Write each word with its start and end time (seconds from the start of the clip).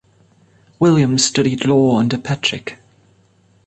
William 0.79 1.19
studied 1.19 1.63
law 1.63 1.99
under 1.99 2.17
Patrick. 2.17 2.79